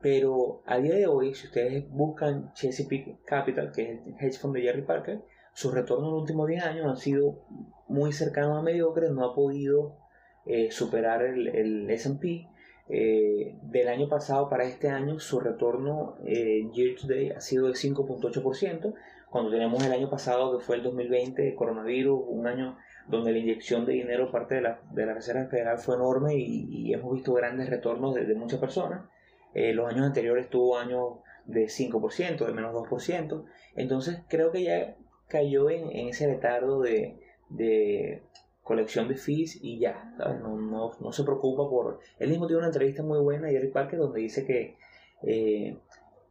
[0.01, 4.55] Pero a día de hoy, si ustedes buscan Chesapeake Capital, que es el hedge fund
[4.55, 5.21] de Jerry Parker,
[5.53, 7.45] sus retornos en los últimos 10 años han sido
[7.87, 9.97] muy cercanos a mediocres, no ha podido
[10.45, 12.47] eh, superar el, el SP.
[12.89, 17.67] Eh, del año pasado para este año su retorno eh, year to day ha sido
[17.67, 18.93] de 5.8%,
[19.29, 22.77] cuando tenemos el año pasado que fue el 2020, coronavirus, un año
[23.07, 26.93] donde la inyección de dinero parte de la, de la Reserva Federal fue enorme y,
[26.93, 29.05] hemos visto grandes retornos de, muchas personas.
[29.53, 33.45] los años anteriores tuvo años de 5%, de menos 2%.
[33.75, 34.95] Entonces creo que ya
[35.27, 37.17] cayó en, ese letardo de,
[37.49, 38.23] de,
[38.63, 41.99] colección de fees y ya, No, no, no, se preocupa por...
[42.17, 44.77] Él mismo tiene una entrevista muy buena, Jerry Parker, donde dice que
[45.23, 45.77] eh,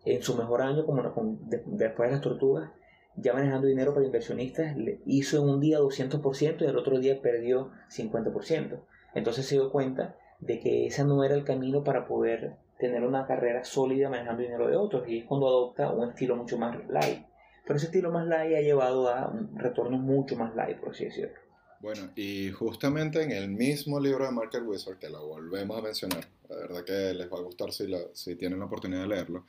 [0.04, 1.02] en su mejor año, como
[1.42, 2.70] después de las tortugas,
[3.16, 4.74] ya manejando dinero para inversionistas,
[5.04, 8.80] hizo en un día 200% y el otro día perdió 50%.
[9.14, 13.26] Entonces se dio cuenta de que ese no era el camino para poder tener una
[13.26, 17.26] carrera sólida manejando dinero de otros y es cuando adopta un estilo mucho más light.
[17.64, 21.04] Pero ese estilo más light ha llevado a un retorno mucho más light, por así
[21.04, 21.36] decirlo.
[21.82, 26.28] Bueno, y justamente en el mismo libro de Market Wizard, que lo volvemos a mencionar,
[26.48, 29.46] la verdad que les va a gustar si, tienen la oportunidad de leerlo,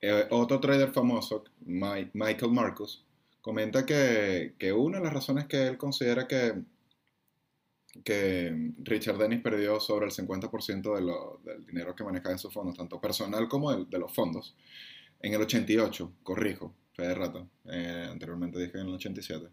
[0.00, 3.04] eh, otro trader famoso, Michael Marcus,
[3.40, 6.64] comenta que, una de las razones que él considera que,
[8.78, 13.00] Richard Dennis perdió sobre el 50% de del dinero que manejaba en sus fondos, tanto
[13.00, 14.56] personal como de, los fondos.
[15.20, 19.46] En el 88, corrijo, fue de rato, eh, anteriormente dije en el 87,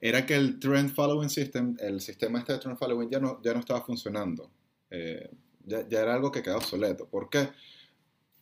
[0.00, 3.52] era que el Trend Following System, el sistema este de Trend Following ya no, ya
[3.52, 4.50] no estaba funcionando.
[4.90, 5.30] Eh,
[5.64, 7.06] ya, ya, era algo que quedaba obsoleto.
[7.06, 7.50] ¿Por qué?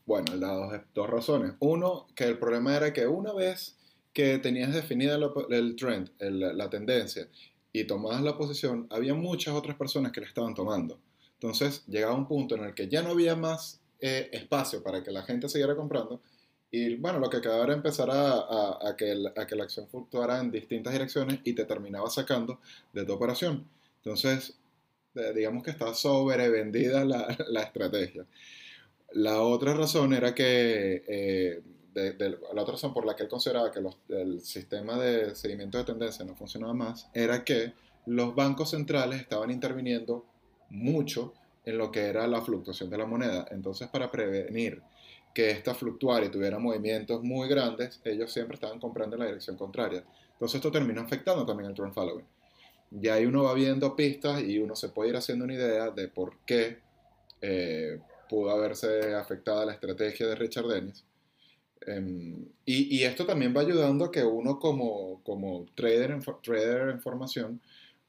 [0.07, 1.55] Bueno, dos, dos razones.
[1.59, 3.77] Uno, que el problema era que una vez
[4.13, 7.29] que tenías definida el, el trend, el, la tendencia,
[7.73, 10.99] y tomabas la posición, había muchas otras personas que la estaban tomando.
[11.35, 15.11] Entonces llegaba un punto en el que ya no había más eh, espacio para que
[15.11, 16.23] la gente siguiera comprando
[16.71, 20.51] y bueno, lo que quedaba era empezar a, que a, que la acción fluctuara en
[20.51, 22.61] distintas direcciones y te terminaba sacando
[22.93, 23.66] de tu operación.
[23.97, 24.59] Entonces,
[25.35, 28.27] digamos que está sobrevendida la, la estrategia.
[29.12, 31.62] La otra razón era que, eh,
[31.95, 36.25] la otra razón por la que él consideraba que el sistema de seguimiento de tendencia
[36.25, 37.73] no funcionaba más, era que
[38.07, 40.27] los bancos centrales estaban interviniendo
[40.69, 41.33] mucho
[41.64, 43.47] en lo que era la fluctuación de la moneda.
[43.51, 44.83] Entonces, para prevenir
[45.39, 49.57] que esta fluctuara y tuviera movimientos muy grandes, ellos siempre estaban comprando en la dirección
[49.57, 50.03] contraria.
[50.32, 52.26] Entonces esto termina afectando también el trend following.
[53.01, 56.09] Y ahí uno va viendo pistas y uno se puede ir haciendo una idea de
[56.09, 56.78] por qué
[57.41, 61.05] eh, pudo haberse afectada la estrategia de Richard Dennis.
[61.86, 66.89] Um, y, y, esto también va ayudando a que uno como, como trader, en, trader
[66.89, 67.61] en formación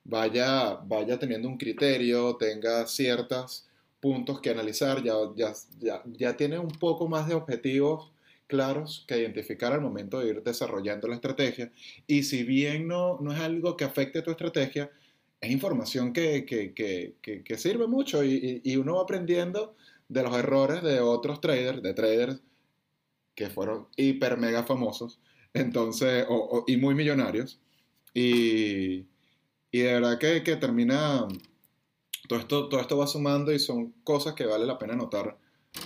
[0.04, 3.69] vaya, vaya teniendo un criterio, tenga ciertas
[4.00, 8.12] puntos que analizar, ya, ya, ya, ya tiene un poco más de objetivos
[8.50, 11.72] claros que identificar al momento de ir desarrollando la estrategia.
[12.08, 14.92] Y si bien no, no es algo que afecte tu estrategia,
[15.40, 19.76] es información que, que, que, que sirve mucho y, y, uno va aprendiendo
[20.10, 22.42] de los errores de otros traders, de traders
[23.36, 25.22] que fueron hiper mega famosos,
[25.54, 27.60] entonces, o, o, y muy millonarios.
[28.14, 29.06] Y,
[29.72, 31.28] y de verdad que termina
[32.30, 35.36] todo esto, todo esto va sumando y son cosas que vale la pena notar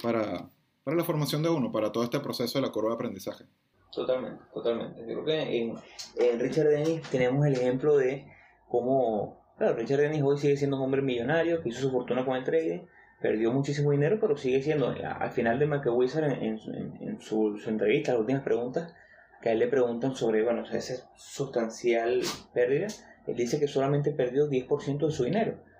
[0.01, 0.49] para,
[0.83, 3.45] para la formación de uno, para todo este proceso de la curva de aprendizaje.
[3.93, 5.05] Totalmente, totalmente.
[5.05, 8.27] Creo que en, Richard Dennis tenemos el ejemplo de
[8.67, 12.35] cómo, claro, Richard Dennis hoy sigue siendo un hombre millonario que hizo su fortuna con
[12.35, 12.81] el trading,
[13.21, 18.11] perdió muchísimo dinero, pero sigue siendo, al final de McWizard, en, en, en su, entrevista,
[18.11, 18.93] las últimas preguntas,
[19.41, 22.21] que a él le preguntan sobre, bueno, esa sustancial
[22.53, 22.87] pérdida,
[23.27, 25.72] él dice que solamente perdió 10% de su dinero eh,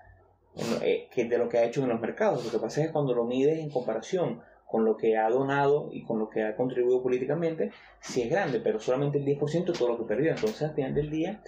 [0.56, 2.46] que de lo que ha hecho en los mercados.
[2.46, 4.42] Lo que pasa es que cuando lo mides en comparación
[4.74, 8.60] con lo que ha donado y con lo que ha contribuido políticamente, sí es grande,
[8.60, 10.32] pero solamente el 10% de todo lo que perdió.
[10.32, 11.42] Entonces, al final del día,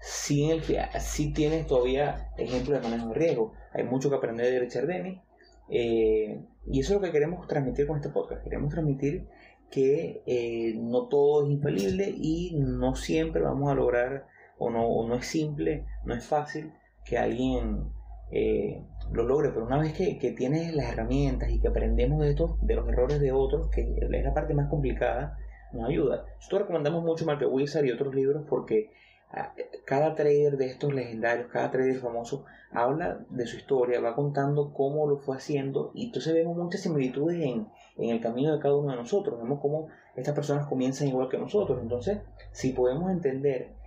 [0.00, 0.62] sí, el,
[0.98, 3.52] sí tienes todavía ejemplos de manejo de riesgo.
[3.74, 5.20] Hay mucho que aprender de Richard Dennis.
[5.68, 8.42] Eh, y eso es lo que queremos transmitir con este podcast.
[8.42, 9.26] Queremos transmitir
[9.70, 14.26] que eh, no todo es infalible y no siempre vamos a lograr,
[14.58, 16.72] o no, o no es simple, no es fácil
[17.04, 17.92] que alguien
[18.30, 22.30] eh, lo logre, pero una vez que, que, tienes las herramientas y que aprendemos de
[22.30, 25.36] estos, de los errores de otros, que es la parte más complicada,
[25.72, 26.26] nos ayuda.
[26.36, 28.90] Nosotros recomendamos mucho Market Wizard y otros libros porque
[29.32, 29.52] ah,
[29.84, 35.08] cada trader de estos legendarios, cada trader famoso, habla de su historia, va contando cómo
[35.08, 38.90] lo fue haciendo y entonces vemos muchas similitudes en, en el camino de cada uno
[38.90, 39.40] de nosotros.
[39.40, 41.80] Vemos cómo estas personas comienzan igual que nosotros.
[41.82, 42.18] Entonces,
[42.52, 43.79] si podemos entender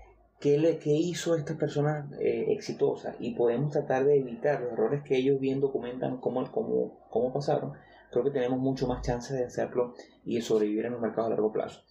[0.43, 5.01] qué, le, qué hizo estas personas eh, exitosas y podemos tratar de evitar los errores
[5.01, 7.71] que ellos bien documentan cómo, cómo, cómo pasaron,
[8.11, 9.93] creo que tenemos mucho más chance de hacerlo
[10.25, 11.83] y de sobrevivir en los mercados a largo plazo.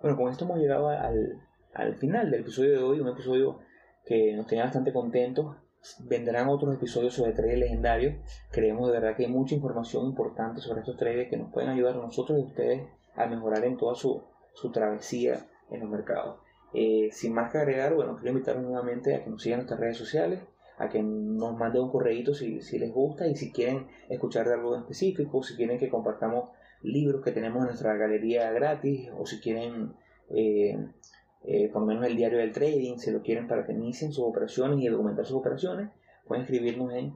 [0.00, 1.42] Bueno, con esto hemos llegado al,
[1.74, 3.58] al final del episodio de hoy, un episodio
[4.04, 5.56] que nos tenía bastante contentos.
[6.04, 8.14] Vendrán otros episodios sobre traders legendarios.
[8.52, 11.94] Creemos de verdad que hay mucha información importante sobre estos traders que nos pueden ayudar
[11.94, 12.82] a nosotros y a ustedes
[13.16, 14.22] a mejorar en toda su,
[14.54, 16.45] su travesía en los mercados.
[16.78, 19.96] Eh, sin más que agregar, bueno, quiero invitarlos nuevamente a que nos sigan nuestras redes
[19.96, 20.42] sociales,
[20.76, 24.52] a que nos manden un correo si, si les gusta y si quieren escuchar de
[24.52, 26.50] algo en específico, si quieren que compartamos
[26.82, 29.94] libros que tenemos en nuestra galería gratis, o si quieren,
[30.28, 30.76] eh,
[31.44, 34.26] eh, por lo menos el diario del trading, si lo quieren para que inicien sus
[34.26, 35.88] operaciones y documentar sus operaciones,
[36.28, 37.14] pueden escribirnos en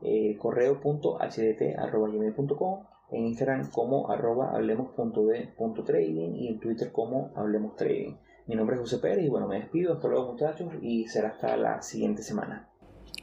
[0.00, 8.14] eh, correo.hdt.gmail.com, en Instagram como arroba hablemos.de.trading y en Twitter como hablemos trading.
[8.46, 9.94] Mi nombre es José Pérez y bueno, me despido.
[9.94, 12.68] Hasta luego muchachos y será hasta la siguiente semana.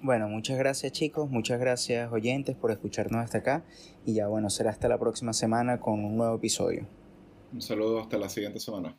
[0.02, 3.64] Bueno, muchas gracias chicos, muchas gracias oyentes por escucharnos hasta acá
[4.06, 6.88] y ya bueno, será hasta la próxima semana con un nuevo episodio.
[7.54, 8.98] Un saludo hasta la siguiente semana.